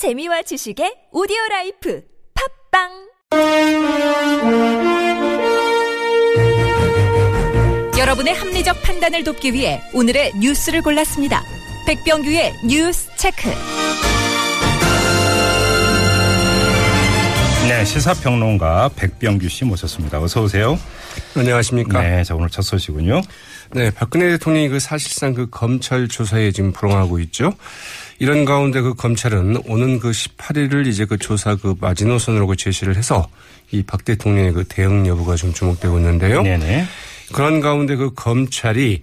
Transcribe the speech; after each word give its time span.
재미와 0.00 0.40
지식의 0.40 1.10
오디오 1.12 1.36
라이프 1.50 2.02
팟빵 2.72 2.88
여러분의 7.98 8.32
합리적 8.32 8.80
판단을 8.80 9.24
돕기 9.24 9.52
위해 9.52 9.82
오늘의 9.92 10.36
뉴스를 10.40 10.80
골랐습니다. 10.80 11.42
백병규의 11.86 12.54
뉴스 12.66 13.10
체크. 13.18 13.50
네, 17.68 17.84
시사평론가 17.84 18.92
백병규 18.96 19.50
씨 19.50 19.66
모셨습니다. 19.66 20.18
어서 20.18 20.40
오세요. 20.40 20.78
안녕하십니까. 21.36 22.00
네, 22.00 22.24
자 22.24 22.34
오늘 22.34 22.48
첫 22.48 22.62
소식은요. 22.62 23.20
네, 23.72 23.90
박근혜 23.90 24.30
대통령이 24.30 24.70
그 24.70 24.80
사실상 24.80 25.34
그 25.34 25.50
검찰 25.50 26.08
조사에 26.08 26.52
지금 26.52 26.72
불응하고 26.72 27.18
있죠. 27.20 27.52
이런 28.20 28.44
가운데 28.44 28.80
그 28.82 28.94
검찰은 28.94 29.62
오는 29.66 29.98
그 29.98 30.10
18일을 30.10 30.86
이제 30.86 31.06
그 31.06 31.16
조사 31.18 31.56
그 31.56 31.74
마지노선으로 31.80 32.46
그 32.46 32.54
제시를 32.54 32.96
해서 32.96 33.26
이 33.72 33.82
박 33.82 34.04
대통령의 34.04 34.52
그 34.52 34.64
대응 34.64 35.06
여부가 35.06 35.36
좀 35.36 35.52
주목되고 35.52 35.96
있는데요. 35.98 36.42
네네. 36.42 36.86
그런 37.32 37.60
가운데 37.60 37.96
그 37.96 38.12
검찰이 38.14 39.02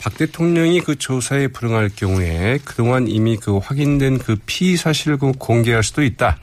박 0.00 0.16
대통령이 0.16 0.80
그 0.80 0.96
조사에 0.96 1.48
불응할 1.48 1.90
경우에 1.94 2.58
그동안 2.64 3.06
이미 3.06 3.36
그 3.36 3.58
확인된 3.58 4.18
그 4.18 4.36
피의 4.46 4.76
사실을 4.76 5.18
그 5.18 5.32
공개할 5.32 5.82
수도 5.82 6.02
있다. 6.02 6.38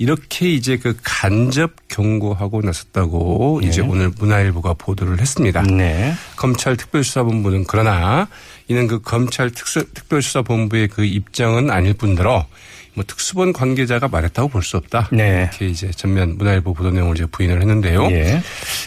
이렇게 0.00 0.48
이제 0.48 0.78
그 0.78 0.96
간접 1.02 1.72
경고하고 1.88 2.62
나섰다고 2.62 3.60
이제 3.62 3.82
오늘 3.82 4.10
문화일보가 4.18 4.72
보도를 4.72 5.20
했습니다. 5.20 5.60
네. 5.60 6.14
검찰 6.36 6.74
특별수사본부는 6.78 7.64
그러나 7.68 8.26
이는 8.68 8.86
그 8.86 9.02
검찰 9.02 9.50
특수, 9.50 9.84
특별수사본부의 9.92 10.88
그 10.88 11.04
입장은 11.04 11.70
아닐 11.70 11.92
뿐더러 11.92 12.46
뭐 12.94 13.04
특수본 13.06 13.52
관계자가 13.52 14.08
말했다고 14.08 14.48
볼 14.48 14.62
수 14.62 14.78
없다. 14.78 15.10
네. 15.12 15.50
이렇게 15.50 15.66
이제 15.68 15.90
전면 15.90 16.38
문화일보 16.38 16.72
보도 16.72 16.90
내용을 16.90 17.16
이제 17.16 17.26
부인을 17.26 17.60
했는데요. 17.60 18.06
예. 18.10 18.40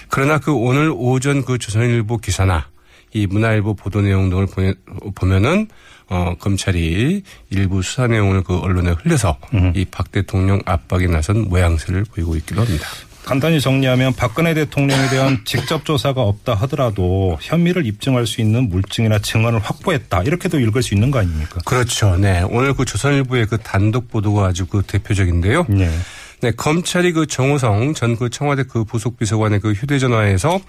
그러나 0.09 0.39
그 0.39 0.52
오늘 0.52 0.92
오전 0.95 1.45
그 1.45 1.59
조선일보 1.59 2.17
기사나 2.17 2.73
이 3.14 3.28
문화일보 3.28 3.75
보도 3.75 4.02
내용 4.02 4.30
등을 4.30 4.47
보내- 4.47 4.73
보면은 5.16 5.67
어 6.09 6.36
검찰이 6.39 7.23
일부 7.50 7.81
수사 7.81 8.08
내용을 8.08 8.44
그 8.44 8.58
언론에 8.59 8.92
흘려서 8.92 9.38
이박 9.75 10.11
대통령 10.11 10.61
압박에 10.66 11.08
나선 11.08 11.47
모양새를 11.47 12.03
보이고 12.05 12.36
있기도 12.38 12.61
합니다. 12.61 12.88
간단히 13.23 13.61
정리하면 13.61 14.14
박근혜 14.16 14.53
대통령에 14.53 15.08
대한 15.09 15.39
직접 15.45 15.86
조사가 15.86 16.22
없다 16.22 16.55
하더라도 16.55 17.38
혐의를 17.39 17.86
입증할 17.86 18.28
수 18.28 18.42
있는 18.42 18.67
물증이나 18.67 19.20
증언을 19.20 19.59
확보했다. 19.59 20.23
이렇게도 20.23 20.59
읽을 20.59 20.83
수 20.83 20.94
있는 20.94 21.09
거 21.09 21.20
아닙니까? 21.20 21.61
그렇죠. 21.64 22.17
네. 22.17 22.42
오늘 22.50 22.73
그 22.73 22.83
조선일보의 22.83 23.45
그 23.48 23.58
단독 23.59 24.09
보도가 24.11 24.48
아주 24.48 24.66
그 24.66 24.81
대표적인데요. 24.86 25.67
네. 25.70 25.89
네, 26.44 26.52
검찰이 26.52 27.13
그 27.13 27.25
정호성 27.25 27.94
전 27.94 28.17
그 28.17 28.30
청와대 28.30 28.63
그 28.63 28.83
부속비서관의 28.83 29.59
그 29.61 29.72
휴대전화에서 29.72 30.59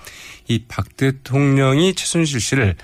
이 0.48 0.64
박 0.68 0.96
대통령이 0.96 1.94
최순실 1.94 2.40
씨를 2.40 2.76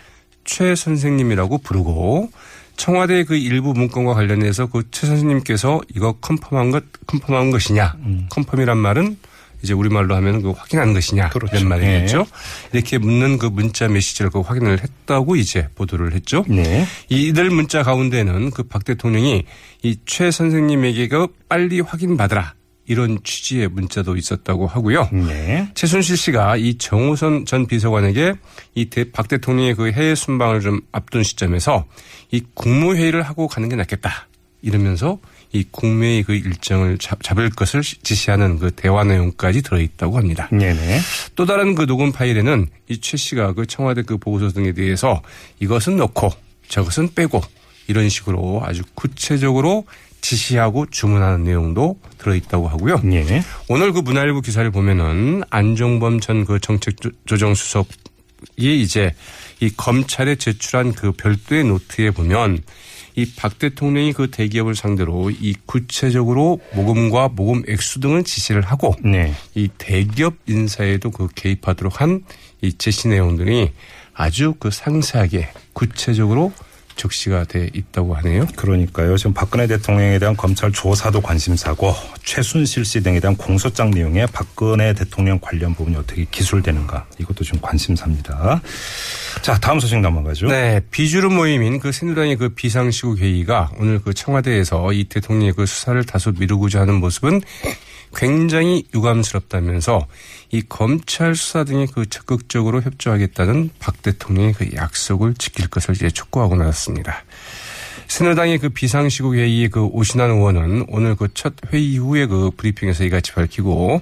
최 0.44 0.74
선생님이라고 0.74 1.58
부르고 1.58 2.30
청와대 2.77 3.24
그 3.24 3.36
일부 3.36 3.72
문건과 3.74 4.14
관련해서 4.14 4.66
그 4.66 4.83
최 4.91 5.06
선생님께서 5.06 5.80
이거 5.94 6.12
confirm한 6.20 6.70
것 6.72 6.84
confirm한 7.06 7.50
것이냐? 7.52 7.94
confirm이란 8.31 8.77
말은 8.78 9.16
이제 9.62 9.72
우리말로 9.74 10.16
하면 10.16 10.41
그 10.42 10.50
확인한 10.50 10.92
것이냐? 10.94 11.28
그렇죠. 11.28 11.55
이런 11.56 11.68
말이겠죠. 11.68 12.27
이렇게 12.72 12.96
묻는 12.98 13.38
그 13.38 13.46
문자 13.46 13.86
메시지를 13.88 14.30
그 14.30 14.41
확인을 14.41 14.80
했다고 14.83 15.36
이제 15.36 15.68
보도를 15.74 16.12
했죠. 16.14 16.44
네. 16.48 16.86
이들 17.11 17.50
문자 17.50 17.83
가운데는 17.83 18.50
그 18.50 18.62
박 18.64 18.84
대통령이 18.84 19.44
이 19.83 19.96
최 20.06 20.30
선생님에게 20.30 21.08
그 21.08 21.28
빨리 21.48 21.80
확인 21.80 22.16
받으라 22.16 22.55
이런 22.86 23.19
취지의 23.23 23.69
문자도 23.69 24.17
있었다고 24.17 24.67
하고요. 24.67 25.09
네. 25.12 25.69
최순실 25.75 26.17
씨가 26.17 26.56
이 26.56 26.77
정호선 26.78 27.47
전 27.47 27.67
비서관에게 27.67 28.34
이 28.75 28.86
박 29.13 29.29
대통령의 29.29 29.74
그 29.74 29.92
해외 29.92 30.14
순방을 30.14 30.61
좀 30.61 30.80
앞둔 30.92 31.23
시점에서 31.23 31.85
이 32.33 32.42
국무회의를 32.55 33.23
하고 33.23 33.46
가는 33.48 33.68
게 33.68 33.77
낫겠다 33.77 34.27
이러면서 34.63 35.18
이 35.52 35.64
국무회의 35.70 36.23
그 36.23 36.35
일정을 36.35 36.98
잡- 36.98 37.23
잡을 37.23 37.51
것을 37.51 37.83
지시하는 37.83 38.58
그 38.58 38.70
대화 38.70 39.02
내용까지 39.05 39.62
들어있다고 39.62 40.17
합니다. 40.17 40.48
네네. 40.52 41.01
또 41.35 41.45
다른 41.47 41.74
그 41.74 41.86
녹음 41.86 42.12
파일에는 42.12 42.67
이 42.89 43.01
최 43.01 43.17
씨가 43.17 43.55
그 43.55 43.67
청와대 43.67 44.02
그 44.02 44.17
보고서 44.18 44.51
등에 44.51 44.73
대해서 44.73 45.23
이것은 45.61 45.97
넣고 45.97 46.30
저것은 46.68 47.14
빼고 47.14 47.41
이런 47.89 48.08
식으로 48.08 48.62
아주 48.64 48.83
구체적으로 48.95 49.85
지시하고 50.20 50.86
주문하는 50.86 51.45
내용도 51.45 51.98
들어있다고 52.19 52.69
하고요. 52.69 53.01
예. 53.13 53.42
오늘 53.69 53.92
그 53.92 54.01
문화일보 54.01 54.41
기사를 54.41 54.69
보면은 54.70 55.42
안종범 55.51 56.20
전 56.20 56.45
그 56.45 56.58
정책조정수석이 56.61 58.80
이제 58.80 59.13
이 59.61 59.70
검찰에 59.77 60.36
제출한 60.36 60.92
그 60.92 61.13
별도의 61.13 61.64
노트에 61.64 62.11
보면 62.11 62.63
이 63.17 63.27
박 63.36 63.59
대통령이 63.59 64.13
그 64.13 64.30
대기업을 64.30 64.75
상대로 64.77 65.30
이 65.30 65.55
구체적으로 65.67 66.61
모금과 66.75 67.30
모금 67.35 67.63
액수 67.69 68.01
등을 68.01 68.25
지시를 68.25 68.63
하고 68.63 68.95
네. 69.03 69.35
이 69.55 69.69
대기업 69.79 70.35
인사에도 70.47 71.11
그 71.11 71.29
개입하도록 71.35 72.01
한 72.01 72.23
이 72.63 72.75
제시 72.75 73.09
내용들이 73.09 73.73
아주 74.13 74.53
그 74.59 74.70
상세하게 74.70 75.48
구체적으로 75.73 76.53
적시가 77.00 77.44
돼 77.44 77.70
있다고 77.72 78.14
하네요. 78.16 78.46
그러니까요. 78.56 79.16
지금 79.16 79.33
박근혜 79.33 79.66
대통령에 79.66 80.18
대한 80.18 80.36
검찰 80.36 80.70
조사도 80.70 81.20
관심사고 81.20 81.94
최순실 82.22 82.84
씨 82.84 83.02
등에 83.02 83.20
대한 83.20 83.36
공소장 83.36 83.90
내용에 83.90 84.27
박근혜 84.27 84.92
대통령 84.92 85.38
관련 85.40 85.74
부분이 85.74 85.96
어떻게 85.96 86.27
기술되는가 86.30 87.06
이것도 87.18 87.44
좀 87.44 87.58
관심사입니다. 87.61 88.61
자 89.42 89.58
다음 89.58 89.80
소식 89.80 89.98
넘어가죠. 90.00 90.48
네, 90.48 90.80
비주류 90.90 91.30
모임인 91.30 91.80
그 91.80 91.92
새누리당의 91.92 92.36
그 92.36 92.48
비상시국 92.50 93.18
회의가 93.18 93.70
오늘 93.78 94.00
그 94.00 94.12
청와대에서 94.12 94.92
이 94.92 95.05
대통령의 95.05 95.55
그 95.55 95.67
수사를 95.67 96.02
다소 96.05 96.32
미루고자 96.32 96.80
하는 96.80 96.94
모습은 96.96 97.40
굉장히 98.15 98.85
유감스럽다면서 98.95 100.07
이 100.51 100.63
검찰 100.69 101.35
수사 101.35 101.65
등에 101.65 101.87
그 101.93 102.09
적극적으로 102.09 102.83
협조하겠다는 102.83 103.71
박 103.79 104.03
대통령의 104.03 104.53
그 104.55 104.69
약속을 104.75 105.35
지킬 105.35 105.69
것을 105.69 105.95
이제 105.95 106.11
촉구하고 106.11 106.57
나섰습니다. 106.57 107.25
새누리당의 108.09 108.59
그 108.59 108.71
비상시국 108.71 109.37
회의의 109.37 109.69
그 109.69 109.85
오신환 109.85 110.31
의원은 110.31 110.87
오늘 110.89 111.15
그 111.15 111.29
첫 111.33 111.55
회의 111.73 111.97
후에 111.97 112.27
그 112.27 112.51
브리핑에서 112.57 113.05
이같이 113.05 113.33
밝히고 113.33 114.01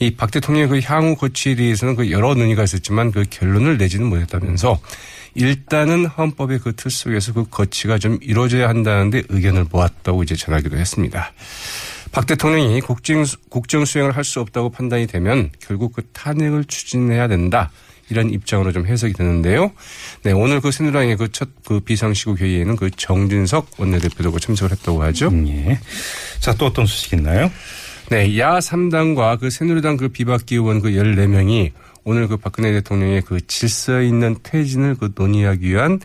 이 0.00 0.16
박 0.16 0.30
대통령의 0.30 0.68
그 0.68 0.80
향후 0.82 1.14
거취에 1.16 1.54
대해서는 1.54 1.94
그 1.94 2.10
여러 2.10 2.32
논의가 2.34 2.64
있었지만 2.64 3.12
그 3.12 3.24
결론을 3.28 3.76
내지는 3.76 4.06
못했다면서 4.06 4.78
일단은 5.34 6.06
헌법의 6.06 6.60
그 6.60 6.72
틀 6.72 6.90
속에서 6.90 7.34
그 7.34 7.44
거취가 7.50 7.98
좀 7.98 8.18
이루어져야 8.22 8.70
한다는데 8.70 9.24
의견을 9.28 9.66
모았다고 9.70 10.22
이제 10.22 10.34
전하기도 10.34 10.78
했습니다. 10.78 11.32
박 12.12 12.26
대통령이 12.26 12.80
국정, 12.82 13.24
국정 13.48 13.84
수행을 13.84 14.16
할 14.16 14.22
수 14.24 14.40
없다고 14.40 14.70
판단이 14.70 15.06
되면 15.06 15.50
결국 15.60 15.94
그 15.94 16.02
탄핵을 16.12 16.64
추진해야 16.64 17.26
된다. 17.28 17.70
이런 18.10 18.30
입장으로 18.30 18.72
좀 18.72 18.86
해석이 18.86 19.14
되는데요. 19.14 19.72
네, 20.22 20.32
오늘 20.32 20.60
그 20.60 20.70
새누리당의 20.70 21.16
그 21.16 21.28
첫 21.28 21.50
그 21.64 21.80
비상시국 21.80 22.40
회의에는 22.40 22.76
그 22.76 22.90
정진석 22.90 23.68
원내대표도 23.78 24.32
그 24.32 24.40
참석을 24.40 24.72
했다고 24.76 25.02
하죠. 25.04 25.28
음, 25.28 25.48
예. 25.48 25.78
자 26.40 26.52
또 26.54 26.66
어떤 26.66 26.84
소식 26.84 27.14
있나요? 27.14 27.50
네, 28.10 28.38
야 28.38 28.58
3당과 28.58 29.40
그 29.40 29.48
새누리당 29.48 29.96
그 29.96 30.08
비박기 30.08 30.56
의원 30.56 30.80
그 30.82 30.90
14명이 30.90 31.72
오늘 32.04 32.28
그 32.28 32.36
박근혜 32.36 32.72
대통령의 32.72 33.22
그 33.22 33.46
질서 33.46 34.02
있는 34.02 34.36
퇴진을 34.42 34.96
그 34.96 35.12
논의하기 35.14 35.66
위한 35.66 35.98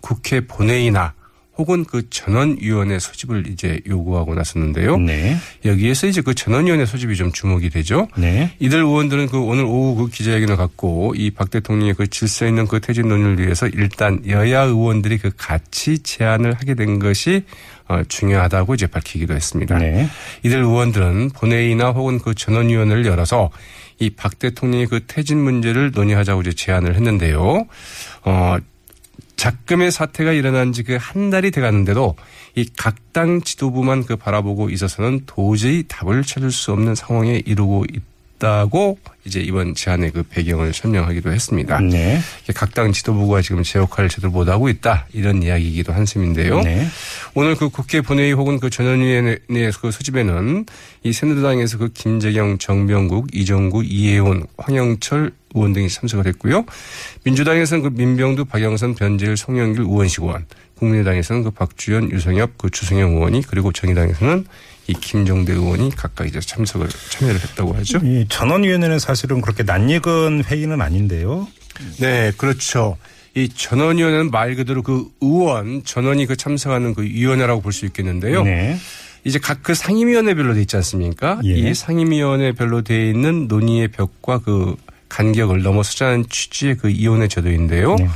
국회 0.00 0.46
본회의나 0.46 1.14
혹은 1.56 1.84
그 1.84 2.08
전원위원회 2.10 2.98
소집을 2.98 3.46
이제 3.48 3.80
요구하고 3.86 4.34
나섰는데요. 4.34 4.96
네. 4.98 5.36
여기에서 5.64 6.06
이제 6.06 6.20
그 6.20 6.34
전원위원회 6.34 6.84
소집이 6.84 7.14
좀 7.16 7.30
주목이 7.32 7.70
되죠. 7.70 8.08
네. 8.16 8.50
이들 8.58 8.80
의원들은 8.80 9.28
그 9.28 9.38
오늘 9.38 9.64
오후 9.64 9.94
그 9.94 10.10
기자회견을 10.10 10.56
갖고 10.56 11.14
이 11.16 11.30
박 11.30 11.50
대통령의 11.50 11.94
그 11.94 12.06
질서 12.08 12.46
있는 12.46 12.66
그 12.66 12.80
퇴진 12.80 13.08
논의를 13.08 13.38
위해서 13.40 13.66
일단 13.68 14.20
여야 14.28 14.62
의원들이 14.62 15.18
그 15.18 15.30
같이 15.36 15.98
제안을 16.00 16.54
하게 16.54 16.74
된 16.74 16.98
것이 16.98 17.44
어, 17.86 18.02
중요하다고 18.08 18.74
이제 18.74 18.86
밝히기도 18.86 19.34
했습니다. 19.34 19.78
네. 19.78 20.08
이들 20.42 20.58
의원들은 20.58 21.30
본회의나 21.34 21.90
혹은 21.90 22.18
그 22.18 22.34
전원위원회를 22.34 23.04
열어서 23.06 23.50
이 24.00 24.10
박 24.10 24.38
대통령의 24.40 24.86
그 24.86 25.00
퇴진 25.06 25.38
문제를 25.38 25.92
논의하자고 25.94 26.40
이제 26.40 26.52
제안을 26.52 26.96
했는데요. 26.96 27.66
어, 28.24 28.56
작금의 29.36 29.90
사태가 29.90 30.32
일어난 30.32 30.72
지 30.72 30.82
그 30.84 30.96
한 30.96 31.30
달이 31.30 31.50
돼 31.50 31.60
가는데도 31.60 32.16
이 32.56 32.64
각 32.76 32.96
당 33.12 33.42
지도부만 33.42 34.06
그 34.06 34.16
바라보고 34.16 34.70
있어서는 34.70 35.22
도저히 35.26 35.84
답을 35.86 36.24
찾을 36.24 36.50
수 36.50 36.72
없는 36.72 36.96
상황에 36.96 37.42
이르고 37.46 37.84
있다고 38.36 38.98
이제 39.24 39.40
이번 39.40 39.74
제안의 39.74 40.10
그 40.10 40.22
배경을 40.22 40.74
설명하기도 40.74 41.32
했습니다. 41.32 41.80
네. 41.80 42.20
각 42.54 42.74
당 42.74 42.90
지도부가 42.90 43.40
지금 43.40 43.62
제 43.62 43.78
역할을 43.78 44.10
제대로 44.10 44.32
못하고 44.32 44.68
있다 44.68 45.06
이런 45.12 45.42
이야기이기도 45.44 45.92
한 45.92 46.06
셈인데요. 46.06 46.62
네. 46.62 46.88
오늘 47.34 47.54
그 47.54 47.68
국회 47.68 48.00
본회의 48.00 48.32
혹은 48.32 48.58
그 48.58 48.68
전원위원회 48.68 49.38
그 49.80 49.92
소집에는 49.92 50.66
이 51.04 51.12
새누리당에서 51.12 51.78
그 51.78 51.92
김재경, 51.92 52.58
정병국, 52.58 53.28
이정구, 53.32 53.84
이혜원, 53.84 54.46
황영철 54.58 55.32
의원 55.54 55.72
등이 55.72 55.88
참석을 55.88 56.26
했고요. 56.26 56.64
민주당에서는 57.22 57.84
그 57.84 57.88
민병두, 57.96 58.46
박영선, 58.46 58.96
변재일, 58.96 59.36
송영길, 59.36 59.82
우원식 59.84 60.24
의원, 60.24 60.46
국민의당에서는 60.78 61.44
그 61.44 61.50
박주연, 61.52 62.10
유성엽, 62.10 62.58
그 62.58 62.70
주승영 62.70 63.12
의원이 63.12 63.42
그리고 63.46 63.70
정의당에서는 63.70 64.46
이 64.86 64.92
김종대 64.92 65.52
의원이 65.52 65.92
각각 65.96 66.26
이제 66.26 66.40
참석을 66.40 66.88
참여를 66.88 67.40
했다고 67.40 67.72
하죠. 67.76 68.00
이 68.02 68.26
전원위원회는 68.28 68.98
사실 68.98 69.13
은 69.36 69.40
그렇게 69.40 69.62
낯익은 69.62 70.44
회의는 70.44 70.80
아닌데요. 70.80 71.48
네, 71.98 72.32
그렇죠. 72.36 72.96
이 73.34 73.48
전원위원회는 73.48 74.30
말 74.30 74.54
그대로 74.54 74.82
그 74.82 75.08
의원 75.20 75.82
전원이 75.84 76.26
그 76.26 76.36
참석하는 76.36 76.94
그 76.94 77.02
위원회라고 77.02 77.60
볼 77.62 77.72
수 77.72 77.84
있겠는데요. 77.86 78.44
네. 78.44 78.76
이제 79.24 79.38
각 79.38 79.62
그 79.62 79.74
상임위원회별로 79.74 80.54
돼 80.54 80.60
있지 80.60 80.76
않습니까? 80.76 81.40
예. 81.44 81.50
이 81.50 81.74
상임위원회별로 81.74 82.82
돼 82.82 83.08
있는 83.08 83.48
논의의 83.48 83.88
벽과 83.88 84.38
그 84.38 84.76
간격을 85.08 85.62
넘어서자는 85.62 86.26
취지의 86.28 86.76
그 86.76 86.90
이혼의 86.90 87.28
제도인데요. 87.28 87.94
네. 87.96 88.08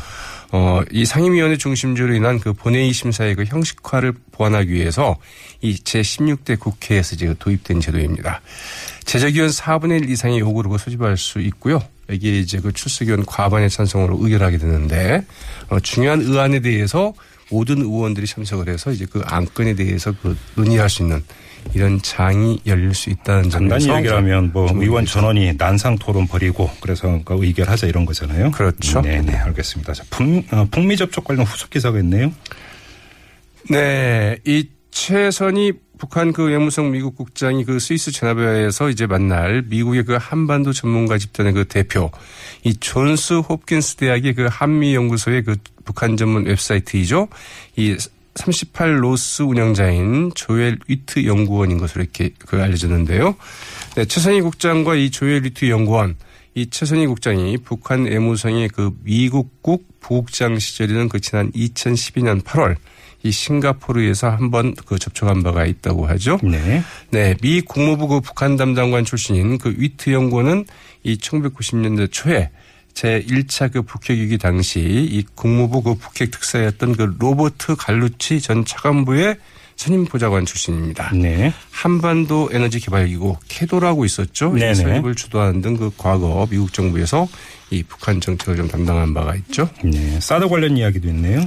어, 0.50 0.80
이 0.90 1.04
상임위원회 1.04 1.56
중심주로 1.58 2.14
인한 2.14 2.38
그 2.40 2.52
본회의 2.52 2.92
심사의 2.92 3.34
그 3.34 3.44
형식화를 3.44 4.14
보완하기 4.32 4.72
위해서 4.72 5.16
이 5.60 5.76
제16대 5.76 6.58
국회에서 6.58 7.16
이제 7.16 7.34
도입된 7.38 7.80
제도입니다. 7.80 8.40
제적위원 9.04 9.50
4분의 9.50 10.04
1 10.04 10.10
이상의 10.10 10.38
요구로 10.38 10.70
그 10.70 10.78
소집할 10.78 11.16
수 11.16 11.40
있고요. 11.40 11.82
여기에 12.08 12.38
이제 12.38 12.60
그 12.60 12.72
출석위원 12.72 13.26
과반의 13.26 13.68
찬성으로 13.68 14.18
의결하게 14.20 14.58
되는데 14.58 15.24
어, 15.68 15.80
중요한 15.80 16.22
의안에 16.22 16.60
대해서 16.60 17.12
모든 17.50 17.78
의원들이 17.78 18.26
참석을 18.26 18.68
해서 18.68 18.90
이제 18.90 19.06
그 19.10 19.22
안건에 19.24 19.74
대해서 19.74 20.12
그 20.22 20.36
논의할 20.54 20.88
수 20.90 21.02
있는 21.02 21.22
이런 21.74 22.00
장이 22.00 22.60
열릴 22.66 22.94
수 22.94 23.10
있다는 23.10 23.50
간단히 23.50 23.84
점에서 23.84 23.98
얘기를 23.98 24.16
하면 24.16 24.50
뭐 24.52 24.68
의원. 24.74 25.04
전원이 25.04 25.56
난상 25.56 25.96
토론 25.98 26.26
벌이고 26.26 26.70
그래서 26.80 27.20
그 27.24 27.36
의결하자 27.44 27.86
이런 27.86 28.04
거잖아요. 28.04 28.50
그렇죠. 28.50 29.00
네, 29.00 29.20
네, 29.22 29.34
알겠습니다. 29.36 29.92
자, 29.92 30.04
북, 30.10 30.44
어, 30.52 30.66
북미 30.70 30.96
접촉 30.96 31.24
관련 31.24 31.44
후속 31.44 31.70
기사가 31.70 31.98
있네요. 32.00 32.32
네, 33.70 34.38
이 34.44 34.68
최선희 34.90 35.72
북한 35.98 36.32
그 36.32 36.44
외무성 36.44 36.92
미국 36.92 37.16
국장이 37.16 37.64
그 37.64 37.78
스위스 37.78 38.12
제네바에서 38.12 38.88
이제 38.88 39.06
만날 39.06 39.62
미국의 39.66 40.04
그 40.04 40.16
한반도 40.18 40.72
전문가 40.72 41.18
집단의 41.18 41.52
그 41.52 41.64
대표 41.64 42.10
이 42.62 42.74
존스 42.74 43.34
홉킨스 43.48 43.96
대학의 43.96 44.34
그 44.34 44.48
한미 44.50 44.94
연구소의 44.94 45.42
그 45.42 45.56
북한 45.84 46.16
전문 46.16 46.46
웹사이트이죠. 46.46 47.28
이 47.76 47.96
38 48.36 49.02
노스 49.02 49.42
운영자인 49.42 50.30
조엘 50.34 50.78
위트 50.86 51.26
연구원인 51.26 51.78
것으로 51.78 52.02
이렇게 52.02 52.30
그 52.38 52.62
알려졌는데요. 52.62 53.34
네, 53.96 54.04
최선희 54.04 54.40
국장과 54.42 54.94
이 54.94 55.10
조엘 55.10 55.42
위트 55.42 55.68
연구원 55.68 56.14
이 56.54 56.68
최선희 56.70 57.06
국장이 57.06 57.56
북한 57.58 58.04
외무성의 58.04 58.68
그 58.68 58.90
미국국 59.04 59.86
부국장 60.00 60.58
시절에는 60.58 61.08
그 61.08 61.20
지난 61.20 61.52
2012년 61.52 62.42
8월 62.42 62.76
이 63.22 63.30
싱가포르에서 63.30 64.30
한번 64.30 64.74
그 64.74 64.98
접촉한 64.98 65.42
바가 65.42 65.66
있다고 65.66 66.06
하죠. 66.06 66.38
네. 66.42 66.82
네, 67.10 67.34
미 67.42 67.60
국무부 67.60 68.06
그 68.06 68.20
북한 68.20 68.56
담당관 68.56 69.04
출신인 69.04 69.58
그 69.58 69.74
위트 69.76 70.10
연구원은 70.10 70.66
이 71.02 71.16
1990년대 71.16 72.12
초에 72.12 72.50
제 72.94 73.22
1차 73.28 73.72
그 73.72 73.82
북핵 73.82 74.18
위기 74.18 74.38
당시 74.38 74.80
이 74.80 75.24
국무부 75.34 75.82
그 75.82 75.94
북핵 75.94 76.30
특사였던 76.30 76.96
그 76.96 77.14
로버트 77.18 77.76
갈루치 77.76 78.40
전 78.40 78.64
차관보의 78.64 79.36
선임 79.78 80.04
보좌관 80.04 80.44
출신입니다. 80.44 81.12
네. 81.14 81.52
한반도 81.70 82.50
에너지 82.52 82.80
개발기구 82.80 83.36
KEDO라고 83.46 84.04
있었죠. 84.04 84.50
이. 84.50 84.74
설립을 84.74 85.14
주도하는 85.14 85.62
등 85.62 85.78
그 85.78 85.92
과거 85.96 86.44
미국 86.50 86.72
정부에서 86.72 87.28
이 87.70 87.84
북한 87.84 88.20
정책을 88.20 88.56
좀 88.56 88.66
담당한 88.66 89.14
바가 89.14 89.36
있죠. 89.36 89.70
네. 89.84 90.18
사드 90.18 90.48
관련 90.48 90.76
이야기도 90.76 91.06
있네요. 91.08 91.46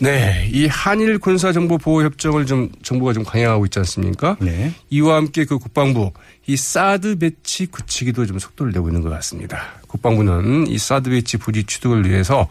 네, 0.00 0.48
이 0.52 0.66
한일 0.66 1.18
군사 1.18 1.52
정보 1.52 1.78
보호 1.78 2.02
협정을 2.02 2.46
좀 2.46 2.70
정부가 2.82 3.12
좀 3.12 3.22
강행하고 3.24 3.64
있지 3.66 3.78
않습니까? 3.78 4.36
네. 4.40 4.72
이와 4.90 5.16
함께 5.16 5.44
그 5.44 5.58
국방부 5.58 6.12
이 6.46 6.56
사드 6.56 7.18
배치 7.18 7.66
굳히기도 7.66 8.26
좀 8.26 8.38
속도를 8.38 8.72
내고 8.72 8.88
있는 8.88 9.02
것 9.02 9.10
같습니다. 9.10 9.62
국방부는 9.86 10.66
이 10.66 10.78
사드 10.78 11.10
배치 11.10 11.36
부지 11.36 11.64
취득을 11.64 12.08
위해서 12.08 12.48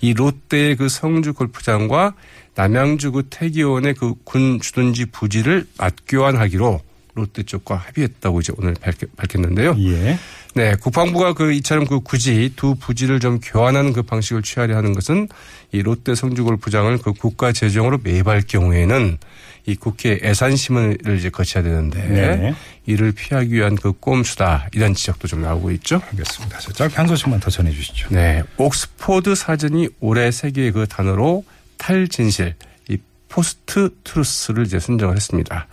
이 0.00 0.12
롯데의 0.14 0.76
그 0.76 0.88
성주 0.88 1.32
골프장과 1.34 2.14
남양주 2.54 3.12
그 3.12 3.22
태기원의 3.30 3.94
그 3.94 4.14
군 4.24 4.60
주둔지 4.60 5.06
부지를 5.06 5.66
맞교환하기로 5.78 6.80
롯데 7.14 7.42
쪽과 7.42 7.76
합의했다고 7.76 8.40
이제 8.40 8.52
오늘 8.56 8.74
밝혔, 8.74 9.08
밝혔는데요. 9.16 9.76
예. 9.78 10.18
네, 10.54 10.74
국방부가 10.74 11.32
그 11.32 11.52
이처럼 11.52 11.86
그 11.86 12.00
굳이 12.00 12.52
두 12.56 12.74
부지를 12.74 13.20
좀 13.20 13.40
교환하는 13.40 13.92
그 13.92 14.02
방식을 14.02 14.42
취하려 14.42 14.76
하는 14.76 14.92
것은 14.92 15.28
이 15.72 15.82
롯데 15.82 16.14
성주 16.14 16.44
골프장을 16.44 16.96
그 16.98 17.12
국가 17.12 17.52
재정으로 17.52 18.00
매입할 18.02 18.42
경우에는 18.42 19.18
이 19.64 19.76
국회 19.76 20.20
예산 20.22 20.56
심의를 20.56 21.16
이제 21.18 21.30
거쳐야 21.30 21.62
되는데 21.62 22.06
네. 22.08 22.54
이를 22.84 23.12
피하기 23.12 23.52
위한 23.52 23.76
그 23.76 23.92
꼼수다 23.92 24.68
이런 24.72 24.92
지적도 24.92 25.28
좀 25.28 25.40
나오고 25.40 25.70
있죠. 25.72 26.02
알겠습니다. 26.10 26.58
자, 26.58 26.72
짧게 26.72 26.96
한 26.96 27.06
소식만 27.06 27.40
더 27.40 27.48
전해 27.48 27.70
주시죠. 27.70 28.08
네, 28.10 28.42
옥스포드 28.56 29.34
사전이 29.34 29.88
올해 30.00 30.30
세계의 30.30 30.72
그 30.72 30.86
단어로 30.86 31.44
탈진실, 31.78 32.54
이 32.88 32.98
post-truth를 33.28 34.66
이제 34.66 34.78
선정을 34.78 35.16
했습니다. 35.16 35.66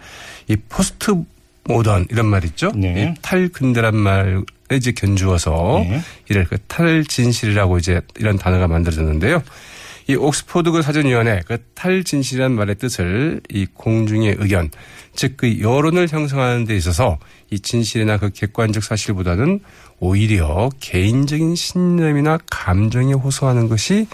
이 0.48 0.56
포스트 0.56 1.16
모던 1.66 2.08
이런 2.10 2.28
말 2.28 2.46
있죠. 2.46 2.72
네. 2.76 3.14
이 3.16 3.22
탈근대란 3.22 3.96
말에 3.96 4.42
이제 4.76 4.92
견주어서 4.92 5.86
네. 5.88 6.02
이를 6.30 6.46
그 6.46 6.58
탈진실이라고 6.68 7.78
이제 7.78 8.02
이런 8.18 8.38
단어가 8.38 8.68
만들어졌는데요. 8.68 9.42
이 10.08 10.16
옥스포드 10.16 10.72
그 10.72 10.82
사전위원회 10.82 11.42
그 11.46 11.60
탈진실이라는 11.76 12.56
말의 12.56 12.76
뜻을 12.76 13.42
이 13.50 13.68
공중의 13.74 14.38
의견 14.40 14.72
즉 15.16 15.38
그 15.38 15.60
여론을 15.60 16.08
형성하는 16.08 16.66
데 16.66 16.76
있어서 16.76 17.20
이 17.52 17.60
진실이나 17.60 18.18
그 18.18 18.30
객관적 18.30 18.84
사실보다는 18.84 19.60
오히려 20.00 20.70
개인적인 20.80 21.56
신념이나 21.56 22.40
감정에 22.50 23.14
호소하는 23.14 23.70
것이 23.70 24.08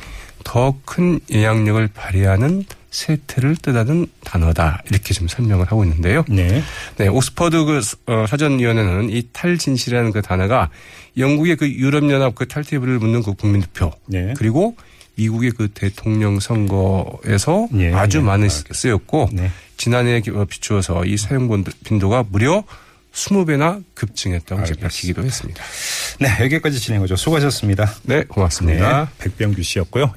더 0.44 0.76
큰 0.86 1.20
영향력을 1.32 1.90
발휘하는 1.94 2.66
세태를 2.96 3.58
뜻하는 3.58 4.08
단어다 4.24 4.82
이렇게 4.90 5.14
좀 5.14 5.28
설명을 5.28 5.66
하고 5.66 5.84
있는데요. 5.84 6.24
네. 6.30 6.64
네, 6.98 7.08
옥스퍼드 7.08 7.66
그 7.66 7.82
어, 8.06 8.26
사전위원회는 8.28 9.10
이 9.10 9.28
탈진실이라는 9.34 10.12
그 10.12 10.22
단어가 10.22 10.70
영국의 11.18 11.58
그 11.58 11.70
유럽연합 11.70 12.36
그 12.36 12.48
탈퇴부를 12.48 13.00
묻는 13.00 13.22
그 13.22 13.34
국민투표 13.34 13.92
네. 14.06 14.34
그리고 14.38 14.78
미국의 15.16 15.52
그 15.52 15.68
대통령 15.70 16.40
선거에서 16.40 17.68
예, 17.76 17.94
아주 17.94 18.20
예, 18.20 18.22
많이. 18.22 18.48
쓰였고 18.50 19.30
네. 19.34 19.52
지난해에 19.78 20.22
비추어서 20.50 21.06
이 21.06 21.18
사용 21.18 21.64
빈도가 21.84 22.26
무려 22.30 22.64
20배나 23.14 23.84
급증했다고 23.94 24.62
알겠습니다. 24.62 24.88
밝히기도 24.88 25.24
했습니다. 25.24 25.64
네, 26.20 26.28
여기까지 26.42 26.80
진행하죠. 26.80 27.16
수고하셨습니다. 27.16 27.94
네, 28.04 28.24
고맙습니다. 28.24 29.06
네, 29.06 29.12
백병규 29.20 29.64
씨였고요. 29.64 30.12